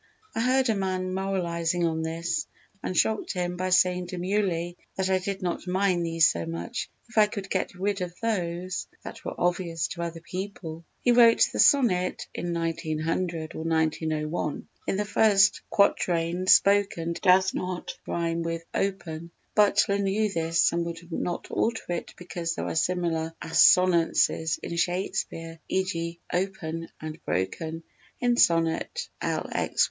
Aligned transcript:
_I 0.33 0.39
heard 0.39 0.67
a 0.67 0.73
man 0.73 1.13
moralising 1.13 1.85
on 1.85 2.01
this 2.01 2.47
and 2.81 2.97
shocked 2.97 3.33
him 3.33 3.55
by 3.55 3.69
saying 3.69 4.07
demurely 4.07 4.75
that 4.95 5.11
I 5.11 5.19
did 5.19 5.43
not 5.43 5.67
mind 5.67 6.03
these 6.03 6.27
so 6.27 6.45
much_, 6.47 6.87
if 7.07 7.19
I 7.19 7.27
could 7.27 7.51
get 7.51 7.75
rid 7.75 8.01
of 8.01 8.11
those 8.19 8.87
that 9.03 9.23
were 9.23 9.39
obvious 9.39 9.89
to 9.89 10.01
other 10.01 10.19
people." 10.19 10.83
He 11.01 11.11
wrote 11.11 11.47
the 11.53 11.59
sonnet 11.59 12.25
in 12.33 12.51
1900 12.51 13.53
or 13.53 13.63
1901. 13.63 14.67
In 14.87 14.95
the 14.97 15.05
first 15.05 15.61
quatrain 15.69 16.47
"spoken" 16.47 17.13
does 17.21 17.53
not 17.53 17.93
rhyme 18.07 18.41
with 18.41 18.63
"open"; 18.73 19.29
Butler 19.53 19.99
knew 19.99 20.31
this 20.33 20.71
and 20.71 20.83
would 20.87 21.11
not 21.11 21.51
alter 21.51 21.83
it 21.89 22.15
because 22.17 22.55
there 22.55 22.65
are 22.65 22.73
similar 22.73 23.35
assonances 23.39 24.59
in 24.63 24.75
Shakespeare, 24.77 25.59
e.g. 25.69 26.19
"open" 26.33 26.89
and 26.99 27.23
"broken" 27.23 27.83
in 28.19 28.35
Sonnet 28.35 29.07
LXI. 29.21 29.77